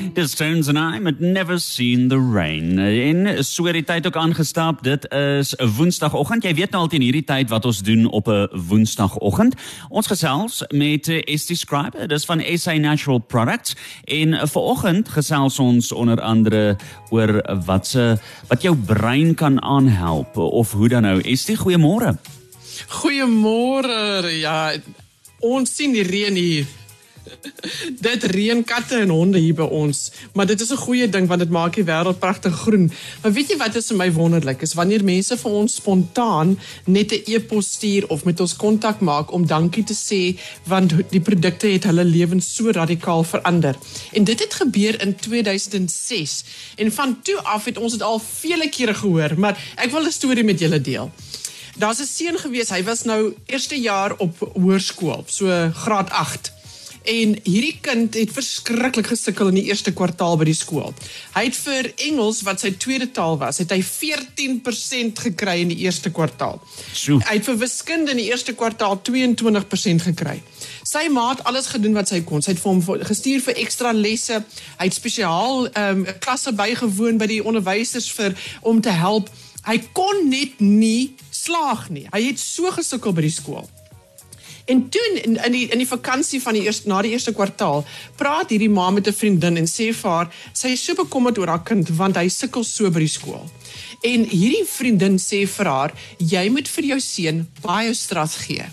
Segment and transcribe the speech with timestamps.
[0.00, 2.78] Dis Stones and I had never seen the rain.
[2.78, 4.82] Het die tyd ook aangestap.
[4.82, 6.42] Dit is 'n Woensdagoggend.
[6.42, 9.54] Jy weet nou altyd in hierdie tyd wat ons doen op 'n Woensdagoggend.
[9.88, 13.76] Ons gesels met Estie Scribe, dis van SA Natural Products.
[14.04, 16.76] En vanoggend gesels ons onder andere
[17.10, 21.20] oor wat se wat jou brein kan aanhelp of hoe dan nou.
[21.20, 22.16] Estie, goeiemôre.
[22.88, 24.26] Goeiemôre.
[24.40, 24.72] Ja,
[25.38, 26.66] ons sien die reën hier
[28.06, 31.40] dit reën katte en honde hier by ons, maar dit is 'n goeie ding want
[31.40, 32.90] dit maak die wêreld pragtig groen.
[33.22, 37.12] Maar weet jy wat is vir my wonderlik is wanneer mense vir ons spontaan net
[37.12, 41.66] 'n e-pos stuur of met ons kontak maak om dankie te sê want die produkte
[41.66, 43.76] het hulle lewens so radikaal verander.
[44.12, 46.44] En dit het gebeur in 2006
[46.76, 50.12] en van toe af het ons dit al vele kere gehoor, maar ek wil 'n
[50.12, 51.10] storie met julle deel.
[51.76, 56.52] Daar's 'n seun gewees, hy was nou eerste jaar op hoërskool, so graad 8.
[57.08, 60.92] En hierdie kind het verskriklik gesukkel in die eerste kwartaal by die skool.
[61.32, 65.80] Hy het vir Engels wat sy tweede taal was, het hy 14% gekry in die
[65.86, 66.60] eerste kwartaal.
[66.92, 67.20] So.
[67.24, 70.38] Hy het vir wiskunde in die eerste kwartaal 22% gekry.
[70.84, 72.44] Sy ma het alles gedoen wat sy kon.
[72.44, 74.42] Sy het vir hom gestuur vir ekstra lesse.
[74.76, 79.30] Hy het spesiaal ehm um, klasse bygewoon by die onderwysers vir om te help.
[79.66, 82.06] Hy kon net nie slaag nie.
[82.12, 83.68] Hy het so gesukkel by die skool.
[84.70, 87.82] En toe in die in die vakansie van die eerste na die eerste kwartaal,
[88.20, 91.50] praat hierdie ma met 'n vriendin en sê vir haar, sy is so bekommerd oor
[91.50, 93.50] haar kind want hy sukkel so by die skool.
[94.02, 98.64] En hierdie vriendin sê vir haar, jy moet vir jou seun baie stras gee.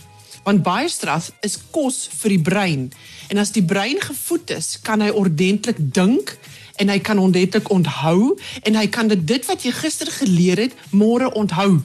[0.43, 2.91] Want baie stras is kos vir die brein.
[3.29, 6.37] En as die brein gevoed is, kan hy ordentlik dink
[6.75, 11.33] en hy kan ordentlik onthou en hy kan dit wat jy gister geleer het môre
[11.33, 11.81] onthou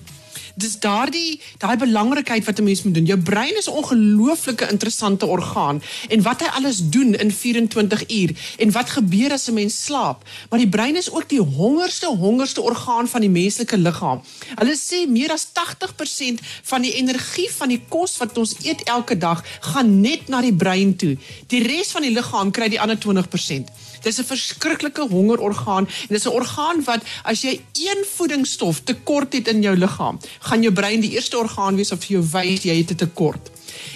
[0.54, 3.04] dis daardie daai belangrikheid wat 'n mens moet doen.
[3.04, 8.30] Jou brein is 'n ongelooflike interessante orgaan en wat hy alles doen in 24 uur
[8.58, 10.24] en wat gebeur as 'n mens slaap.
[10.50, 14.22] Maar die brein is ook die hongerste hongerste orgaan van die menslike liggaam.
[14.54, 19.18] Hulle sê meer as 80% van die energie van die kos wat ons eet elke
[19.18, 21.16] dag gaan net na die brein toe.
[21.46, 23.70] Die res van die liggaam kry die ander 20%.
[24.02, 29.48] Dis 'n verskriklike hongerorgaan en dis 'n orgaan wat as jy een voedingsstof tekort het
[29.48, 32.76] in jou liggaam, gaan jou brein die eerste orgaan wees wat vir jou wys jy
[32.76, 33.50] het 'n tekort.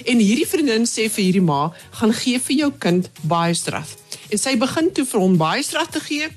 [0.05, 3.95] En hierdie vriendin sê vir hierdie ma, gaan gee vir jou kind baie straf.
[4.29, 6.29] En sy begin toe vir hom baie straf te gee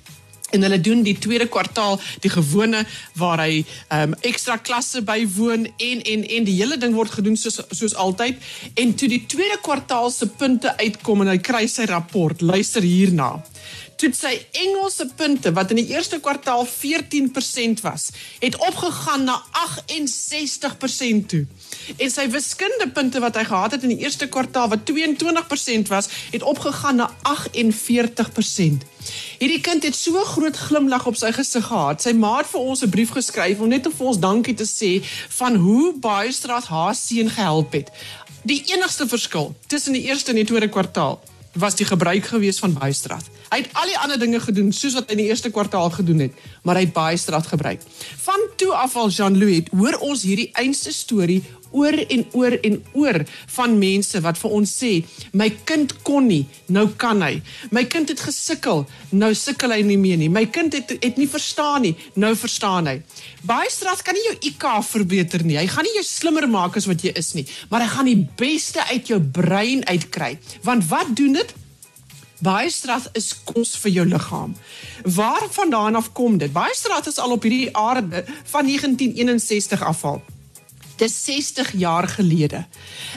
[0.51, 2.83] en hulle doen die tweede kwartaal die gewone
[3.19, 3.63] waar hy
[3.95, 8.41] um, ekstra klasse bywoon en en en die hele ding word gedoen soos soos altyd
[8.83, 13.37] en toe die tweede kwartaal se punte uitkom en hy kry sy rapport luister hierna
[14.01, 18.09] toe sy Engelse punte wat in die eerste kwartaal 14% was,
[18.41, 21.43] het opgegaan na 68% toe.
[21.97, 26.09] En sy wiskunde punte wat hy gehad het in die eerste kwartaal wat 22% was,
[26.33, 28.87] het opgegaan na 48%.
[29.41, 32.01] Hierdie kind het so groot glimlag op sy gesig gehad.
[32.05, 35.05] Sy ma het vir ons 'n brief geskryf om net vir ons dankie te sê
[35.41, 37.91] van hoe baie straat haar seun gehelp het.
[38.43, 41.21] Die enigste verskil tussen die eerste en die tweede kwartaal
[41.53, 43.27] was die gebruik gewees van baie straat.
[43.51, 46.27] Hy het al die ander dinge gedoen soos wat hy in die eerste kwartaal gedoen
[46.27, 47.83] het, maar hy het baie straat gebruik.
[48.23, 51.43] Van toe af al Jean-Louis, hoor ons hierdie einste storie
[51.77, 53.21] oor en oor en oor
[53.57, 54.93] van mense wat vir ons sê
[55.33, 57.41] my kind kon nie nou kan hy
[57.77, 61.29] my kind het gesukkel nou sukkel hy nie meer nie my kind het het nie
[61.31, 62.97] verstaan nie nou verstaan hy
[63.47, 66.89] baie straat kan nie jou IQ verbeter nie hy gaan nie jou slimmer maak as
[66.91, 71.17] wat jy is nie maar hy gaan die beste uit jou brein uitkry want wat
[71.17, 71.57] doen dit
[72.41, 74.55] Baie straf is kos vir jou liggaam.
[75.05, 76.53] Waar vandaan af kom dit?
[76.53, 80.23] Baie straf is al op hierdie aarde van 1961 afval.
[81.01, 82.67] Dis 60 jaar gelede.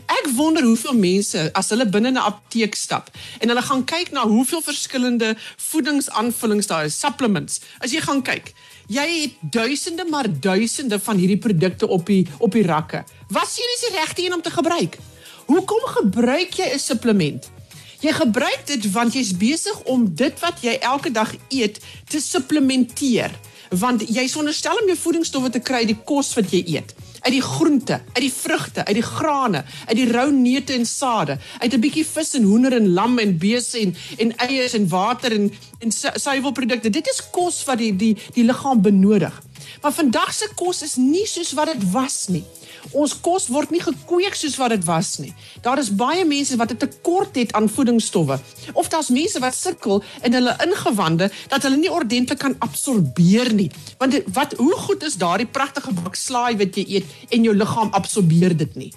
[0.08, 4.24] Ek wonder hoeveel mense as hulle binne 'n apteek stap en hulle gaan kyk na
[4.24, 7.60] hoeveel verskillende voedingsaanvullings daar is, supplements.
[7.80, 8.54] As jy gaan kyk,
[8.88, 13.04] jy het duisende maar duisende van hierdie produkte op die op die rakke.
[13.28, 14.98] Wat sien jy is die regte een om te gebruik?
[15.46, 17.52] Hoekom gebruik jy 'n supplement?
[18.00, 23.32] Jy gebruik dit want jy's besig om dit wat jy elke dag eet te supplementeer.
[23.70, 27.42] Want jy sonderstel om jou voedingsstowwe te kry die kos wat jy eet, uit die
[27.42, 31.80] groente, uit die vrugte, uit die grane, uit die rou neute en sade, uit 'n
[31.80, 35.92] bietjie vis en hoender en lam en bees en en eiers en water en en
[35.92, 36.90] suiwelprodukte.
[36.90, 39.42] Dit is kos wat die die die liggaam benodig.
[39.82, 42.44] Maar vandag se kos is nie soos wat dit was nie.
[42.92, 45.34] Ons kos word nie gekweek soos wat dit was nie.
[45.64, 48.40] Daar is baie mense wat 'n tekort het aan voedingsstowwe
[48.74, 53.72] of daar's mense wat sukkel in hulle ingewande dat hulle nie ordentlik kan absorbeer nie.
[53.98, 57.90] Want wat hoe goed is daardie pragtige bak slaai wat jy eet en jou liggaam
[57.92, 58.94] absorbeer dit nie.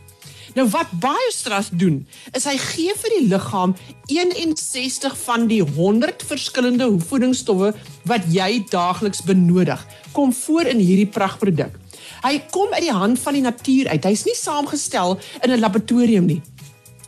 [0.57, 1.99] Nou wat Biostrath doen,
[2.33, 3.75] is hy gee vir die liggaam
[4.09, 7.75] 61 van die 100 verskillende voedingsstowwe
[8.09, 9.83] wat jy daagliks benodig.
[10.17, 11.77] Kom voor in hierdie pragtproduk.
[12.25, 14.09] Hy kom uit die hand van die natuur uit.
[14.09, 16.41] Hy's nie saamgestel in 'n laboratorium nie.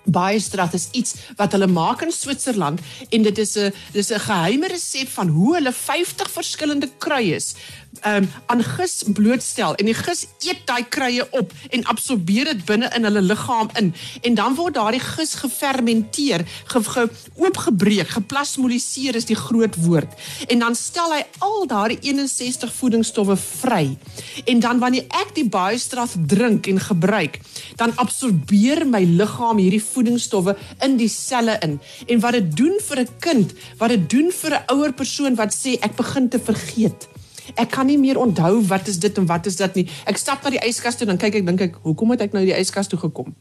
[0.09, 2.81] Biostrath is iets wat hulle maak in Switserland
[3.11, 7.41] en dit is 'n dis 'n geheime resep van hoe hulle 50 verskillende kruie
[8.07, 12.91] um, aan gis blootstel en die gis eet daai kruie op en absorbeer dit binne
[12.97, 13.93] in hulle liggaam in
[14.23, 17.07] en dan word daardie gis gefermenteer, ge, ge,
[17.41, 20.15] oopgebreek, geplasmoliseer is die groot woord.
[20.49, 23.85] En dan stel hy al daardie 61 voedingsstowwe vry.
[24.47, 27.41] En dan wanneer ek die Biostrath drink en gebruik,
[27.81, 31.79] dan absorbeer my liggaam hierdie voedingsstowwe in die selle in.
[32.09, 35.55] En wat dit doen vir 'n kind, wat dit doen vir 'n ouer persoon wat
[35.55, 37.09] sê ek begin te vergeet.
[37.55, 39.87] Ek kan nie meer onthou wat is dit en wat is dit nie.
[40.07, 42.37] Ek stap na die yskas toe en dan kyk ek dink ek, hoekom het ek
[42.37, 43.35] nou die yskas toe gekom?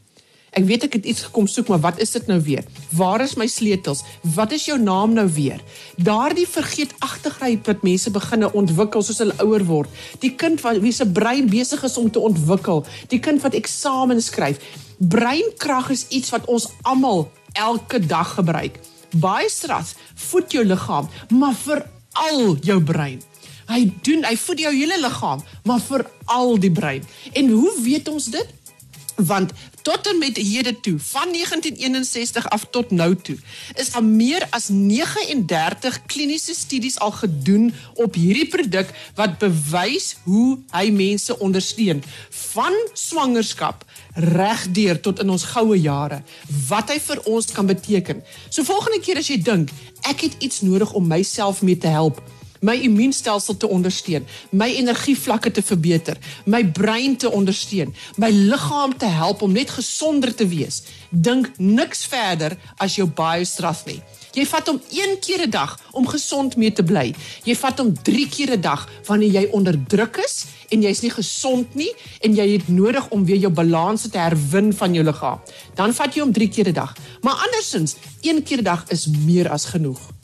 [0.56, 2.64] Ek weet ek het iets gekom soek, maar wat is dit nou weer?
[2.96, 4.00] Waar is my sleutels?
[4.34, 5.60] Wat is jou naam nou weer?
[6.00, 9.92] Daardie vergeetagtigheid wat mense beginne ontwikkel soos hulle ouer word.
[10.24, 14.22] Die kind wat wie se brein besig is om te ontwikkel, die kind wat eksamen
[14.24, 14.62] skryf.
[14.98, 18.80] Breinkrag is iets wat ons almal elke dag gebruik.
[19.20, 19.94] Baie stras
[20.28, 21.84] voed jou liggaam, maar vir
[22.18, 23.20] al jou brein.
[23.68, 27.04] Hy doen, hy voed jou hele liggaam, maar veral die brein.
[27.36, 28.54] En hoe weet ons dit?
[29.18, 33.36] Want tot en met hede toe, van 1961 af tot nou toe,
[33.74, 40.58] is daar meer as 39 kliniese studies al gedoen op hierdie produk wat bewys hoe
[40.70, 42.02] hy mense ondersteun
[42.52, 43.84] van swangerskap
[44.14, 46.22] regdeur tot in ons goue jare
[46.68, 48.22] wat hy vir ons kan beteken.
[48.50, 49.72] So volgende keer as jy dink
[50.06, 52.22] ek het iets nodig om myself mee te help,
[52.60, 59.06] my immuunstelsel te ondersteun, my energievlakke te verbeter, my brein te ondersteun, my liggaam te
[59.06, 60.82] help om net gesonder te wees.
[61.10, 64.02] Dink niks verder as jou biostrath nie.
[64.36, 67.14] Jy vat hom een keer 'n dag om gesond mee te bly.
[67.44, 71.10] Jy vat hom 3 keer 'n dag wanneer jy onder druk is en jy's nie
[71.10, 75.40] gesond nie en jy het nodig om weer jou balans te herwin van jou liggaam.
[75.74, 76.96] Dan vat jy hom 3 keer 'n dag.
[77.22, 80.17] Maar andersins, een keer 'n dag is meer as genoeg.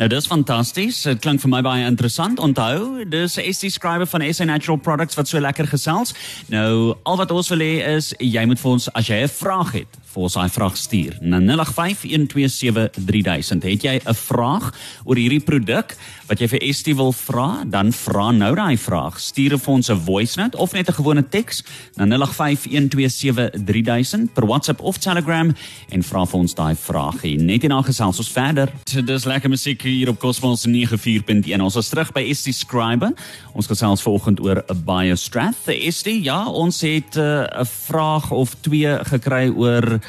[0.00, 1.02] Nou dis fantasties.
[1.04, 2.38] Dit klink vir my baie interessant.
[2.40, 6.14] Onthou, dis SC Scriber van SA Natural Products wat so lekker gesels.
[6.48, 9.76] Nou, al wat ons wil hê is jy moet vir ons as jy 'n vraag
[9.76, 13.62] het, vir ons daai vraag stuur na 0851273000.
[13.62, 14.74] Het jy 'n vraag
[15.04, 15.96] oor hierdie produk
[16.28, 19.20] wat jy vir Estie wil vra, dan vra nou daai vraag.
[19.20, 21.62] Stuur vir ons 'n voice note of net 'n gewone teks
[21.96, 25.54] na 0851273000 per WhatsApp of Telegram
[25.88, 27.22] en vra vir ons daai vraag.
[27.22, 28.72] Net hierna gesels ons verder.
[29.04, 31.60] Dis lekker musiek hier op Cosmos 94.1.
[31.60, 33.12] Ons is terug by Estie Scriber.
[33.56, 35.68] Ons gesels vanoggend oor 'n biostrath.
[35.68, 40.00] Estie, ja, ons het eh, 'n uh, vraag of twee gekry oor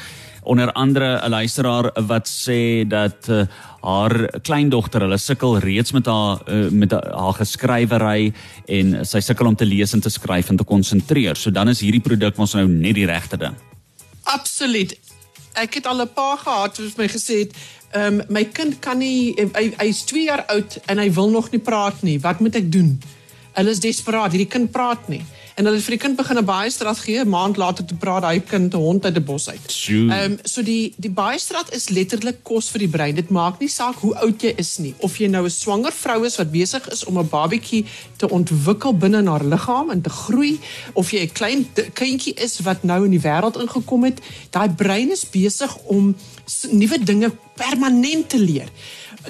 [0.42, 3.42] onder andere 'n luisteraar wat sê dat uh,
[3.80, 8.32] haar kleindogter, hulle sukkel reeds met haar uh, met haar geskrywery
[8.66, 11.36] en sy sukkel om te lees en te skryf en te konsentreer.
[11.36, 13.54] So dan is hierdie produk mos nou net die regte ding.
[14.22, 14.98] Absoluut.
[15.54, 17.52] Ek het al 'n paar gehad wat my gesê het,
[17.92, 21.50] ehm um, my kind kan nie hy hy's 2 jaar oud en hy wil nog
[21.50, 22.20] nie praat nie.
[22.20, 23.02] Wat moet ek doen?
[23.52, 24.32] Hulle is desperaat.
[24.32, 27.20] Hierdie kind praat nie en hulle het vir die kind begin 'n baie straat gee
[27.20, 29.70] 'n maand later te praat daai kind 'n hond uit die bos uit.
[30.10, 33.14] Ehm um, so die die baie straat is letterlik kos vir die brein.
[33.14, 36.24] Dit maak nie saak hoe oud jy is nie of jy nou 'n swanger vrou
[36.24, 37.84] is wat besig is om 'n babatjie
[38.16, 40.60] te ontwikkel binne in haar liggaam en te groei
[40.92, 45.10] of jy 'n klein kindjie is wat nou in die wêreld ingekom het, daai brein
[45.10, 46.16] is besig om
[46.70, 48.68] nuwe dinge permanent te leer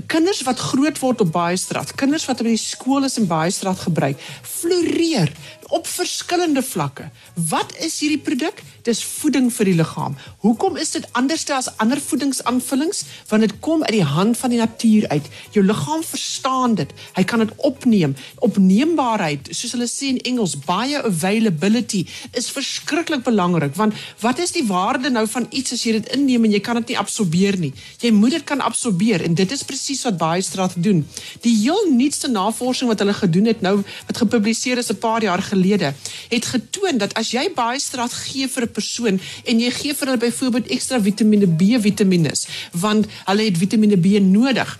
[0.06, 3.50] kinders wat groot word op baie straat, kinders wat by die skool is en baie
[3.52, 5.32] straat gebruik, floreer
[5.72, 7.08] op verskillende vlakke.
[7.48, 8.60] Wat is hierdie produk?
[8.84, 10.16] Dis voeding vir die liggaam.
[10.44, 13.04] Hoekom is dit anders as ander voedingsaanvullings?
[13.30, 15.30] Want dit kom uit die hand van die natuur uit.
[15.56, 16.92] Jou liggaam verstaan dit.
[17.16, 18.12] Hy kan dit opneem.
[18.44, 22.02] Opneembaarheid, soos hulle sê in Engels, bioavailability
[22.36, 26.44] is verskriklik belangrik want wat is die waarde nou van iets as jy dit inneem
[26.44, 27.72] en jy kan dit nie absorbeer nie?
[28.02, 31.00] Jy moet dit kan absorbeer en dit is presies wat baie straat doen.
[31.46, 35.40] Die heel nuutste navorsing wat hulle gedoen het nou wat gepubliseer is 'n paar jaar
[35.42, 35.94] gelede gelede
[36.28, 40.06] het getoon dat as jy baie straat gee vir 'n persoon en jy gee vir
[40.06, 42.32] hulle byvoorbeeld ekstra Vitamiene B vitamiene
[42.72, 44.78] want hulle het Vitamiene B nodig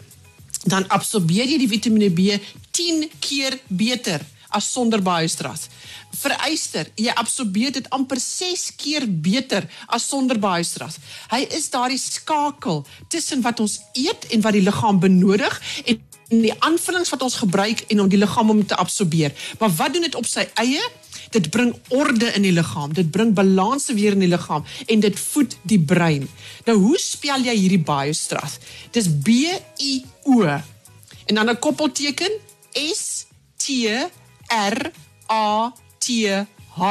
[0.65, 2.39] dan absorbeer jy die Vitamiene B
[2.71, 4.21] 10 keer beter
[4.53, 5.65] as sonder baie straat.
[6.13, 10.99] Veruister, jy absorbeer dit amper 6 keer beter as sonder baie straat.
[11.33, 16.43] Hy is daardie skakel tussen wat ons eet en wat die liggaam benodig en en
[16.45, 19.33] die aanvullings wat ons gebruik en om die liggaam om te absorbeer.
[19.61, 20.83] Maar wat doen dit op sy eie?
[21.33, 22.93] Dit bring orde in die liggaam.
[22.97, 26.29] Dit bring balans weer in die liggaam en dit voed die brein.
[26.69, 28.59] Nou hoe spel jy hierdie BioStrath?
[28.97, 29.95] Dis B I
[30.29, 32.33] O en dan 'n koppelteken
[32.73, 33.87] S T
[34.49, 34.91] R
[35.31, 36.29] A T
[36.77, 36.83] H.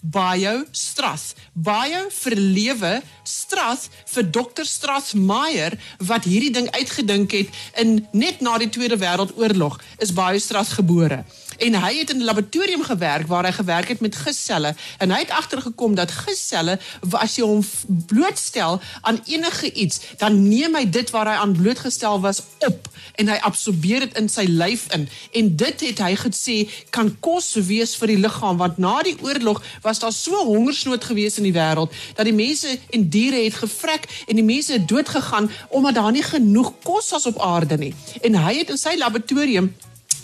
[0.00, 1.34] Bio Strath.
[1.52, 2.92] Bio vir lewe,
[3.24, 4.64] Strath vir Dr.
[4.64, 10.38] Strath Meyer wat hierdie ding uitgedink het in net na die Tweede Wêreldoorlog is Bio
[10.38, 11.24] Strath gebore
[11.56, 14.74] en hy het in 'n laboratorium gewerk waar hy gewerk het met gisselle.
[14.98, 16.78] En hy het agtergekom dat gisselle
[17.10, 17.64] as jy hom
[18.06, 23.28] blootstel aan enige iets dan neem hy dit waar hy aan blootgestel was op en
[23.28, 25.08] hy absorbeer dit in sy lyf in.
[25.32, 29.62] En dit het hy gesê kan kos wees vir die liggaam want na die oorlog
[29.82, 34.08] was daar so hongersnood gewees in die wêreld dat die mense en diere het gevrek
[34.26, 37.94] en die mense het dood gegaan omdat daar nie genoeg kos was op aarde nie.
[38.22, 39.74] En hy het in sy laboratorium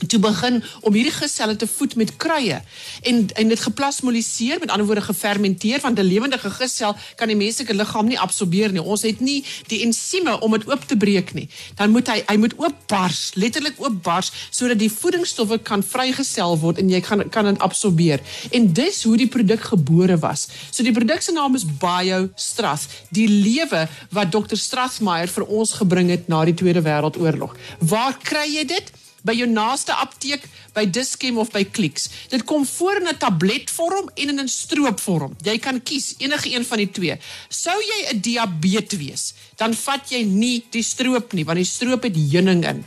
[0.06, 2.60] toe begin om hierdie geselle te voed met kruie
[3.02, 7.74] en en dit geplasmoliseer met ander woorde gefermenteer want 'n lewendige gesel kan die menslike
[7.74, 8.82] liggaam nie absorbeer nie.
[8.82, 11.48] Ons het nie die ensieme om dit oop te breek nie.
[11.74, 16.90] Dan moet hy hy moet oopbars, letterlik oopbars sodat die voedingsstowwe kan vrygestel word en
[16.90, 18.20] jy kan kan dit absorbeer.
[18.50, 20.48] En dis hoe die produk gebore was.
[20.70, 24.56] So die produk se naam is BioStrath, die lewe wat Dr.
[24.56, 27.56] Strathmeyer vir ons gebring het na die Tweede Wêreldoorlog.
[27.78, 28.92] Waar kry jy dit?
[29.26, 32.08] By jou naaste apteek, by Dischem of by Clicks.
[32.30, 35.36] Dit kom voor in 'n tabletvorm en in 'n stroopvorm.
[35.42, 37.18] Jy kan kies enige een van die twee.
[37.48, 42.02] Sou jy 'n diabetes wees, dan vat jy nie die stroop nie, want die stroop
[42.02, 42.84] het heuning in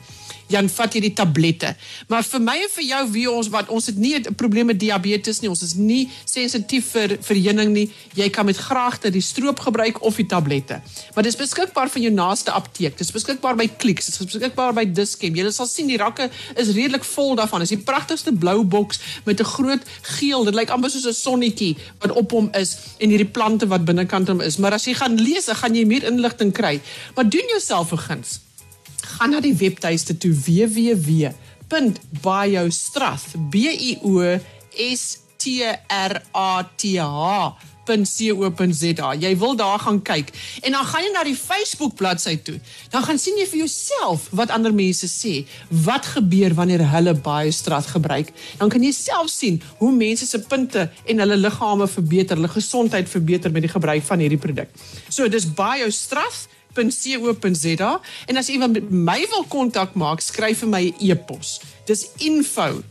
[0.50, 1.74] dan vat jy die tablette.
[2.10, 4.80] Maar vir my en vir jou wie ons wat ons het nie 'n probleem met
[4.80, 5.50] diabetes nie.
[5.50, 7.92] Ons is nie sensitief vir vir heuning nie.
[8.16, 10.82] Jy kan met graagte die stroop gebruik of die tablette.
[11.14, 12.98] Maar dit is beskikbaar van jou naaste apteek.
[12.98, 15.36] Dit is beskikbaar by Clicks, dit is beskikbaar by Dischem.
[15.36, 17.60] Jy sal sien die rakke is redelik vol daarvan.
[17.60, 20.44] Dit is die pragtigste blou boks met 'n groot geel.
[20.44, 24.28] Dit lyk amper soos 'n sonnetjie wat op hom is en hierdie plante wat binnekant
[24.28, 24.58] hom is.
[24.58, 26.82] Maar as jy gaan lees, gaan jy meer inligting kry.
[27.16, 28.40] Maar doen jouself 'n guns
[29.18, 31.28] gaan na die webtuiste toe www.biostrath
[33.50, 34.40] b i o
[34.76, 35.04] s
[35.40, 37.06] t r a t h
[37.90, 39.14] .co.za.
[39.18, 40.30] Jy wil daar gaan kyk
[40.62, 42.60] en dan gaan jy na die Facebook bladsy toe.
[42.94, 45.46] Dan gaan sien jy vir jouself wat ander mense sê,
[45.86, 48.30] wat gebeur wanneer hulle baie straat gebruik.
[48.62, 53.10] Dan kan jy self sien hoe mense se punte en hulle liggame verbeter, hulle gesondheid
[53.10, 54.70] verbeter met die gebruik van hierdie produk.
[55.10, 55.90] So dis baie
[56.74, 61.62] www.co.za en as iemand met my wil kontak maak, skryf vir my 'n e e-pos.
[61.86, 62.84] Dis info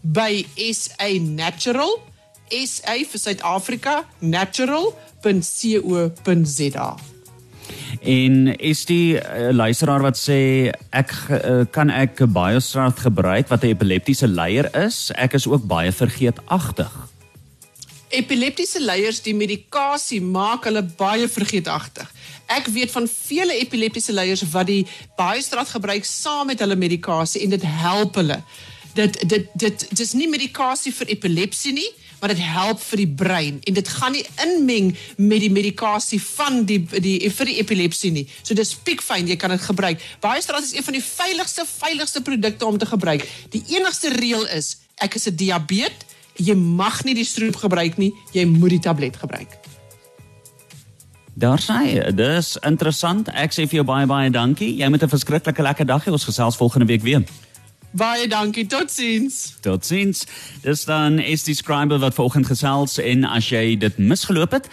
[0.00, 1.98] by SA Natural
[2.50, 4.94] SA vir Suid-Afrika natural.co.za.
[8.00, 13.62] En is die uh, luisteraar wat sê ek uh, kan ek baie straat gebruik wat
[13.64, 15.10] 'n epileptiese leier is?
[15.16, 16.92] Ek is ook baie vergeetagtig.
[18.08, 22.12] Epileptiese leiers die medikasie maak hulle baie vergeetagtig.
[22.54, 24.84] Ek weet van vele epileptiese leiers wat die
[25.18, 28.38] Biostraat gebruik saam met hulle medikasie en dit help hulle.
[28.94, 31.88] Dit dit dit dis nie medikasie vir epilepsie nie,
[32.20, 36.62] maar dit help vir die brein en dit gaan nie inmeng met die medikasie van
[36.68, 38.24] die die vir die epilepsie nie.
[38.42, 40.02] So dis piekfyn, jy kan dit gebruik.
[40.22, 43.26] Biostraat is een van die veiligste veiligste produkte om te gebruik.
[43.50, 46.06] Die enigste reël is ek is 'n diabetes,
[46.36, 49.63] jy mag nie die stroop gebruik nie, jy moet die tablet gebruik.
[51.34, 53.28] Daar sê, dis interessant.
[53.34, 54.76] Ek sê vir jou baie baie dankie.
[54.78, 56.12] Jy moet 'n verskriklike lekker dag hê.
[56.12, 57.24] Ons gesels volgende week weer.
[57.94, 58.66] Baie dankie.
[58.66, 59.56] Totsiens.
[59.60, 60.26] Totsiens.
[60.62, 64.68] Dis dan is die scribe wat vanoggend gesels en as jy dit misgeloop het,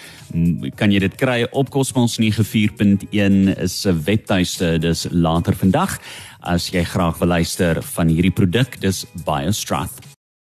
[0.76, 4.80] kan jy dit kry op Cosmos 94.1 is 'n webtuiste.
[4.80, 6.00] Dis later vandag
[6.42, 8.82] as jy graag wil luister van hierdie produk.
[8.82, 10.11] Dis BioStrath.